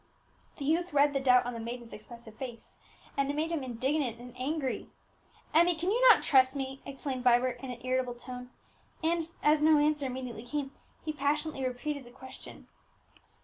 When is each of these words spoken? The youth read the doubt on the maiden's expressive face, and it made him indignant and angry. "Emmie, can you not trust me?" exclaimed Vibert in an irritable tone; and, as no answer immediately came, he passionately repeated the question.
The 0.57 0.65
youth 0.65 0.93
read 0.93 1.13
the 1.13 1.19
doubt 1.19 1.45
on 1.45 1.53
the 1.53 1.59
maiden's 1.59 1.93
expressive 1.93 2.33
face, 2.33 2.79
and 3.15 3.29
it 3.29 3.35
made 3.35 3.51
him 3.51 3.61
indignant 3.61 4.17
and 4.19 4.33
angry. 4.35 4.89
"Emmie, 5.53 5.75
can 5.75 5.91
you 5.91 6.01
not 6.09 6.23
trust 6.23 6.55
me?" 6.55 6.81
exclaimed 6.87 7.23
Vibert 7.23 7.59
in 7.61 7.69
an 7.69 7.85
irritable 7.85 8.15
tone; 8.15 8.49
and, 9.03 9.21
as 9.43 9.61
no 9.61 9.77
answer 9.77 10.07
immediately 10.07 10.41
came, 10.41 10.71
he 11.05 11.13
passionately 11.13 11.63
repeated 11.63 12.03
the 12.03 12.09
question. 12.09 12.67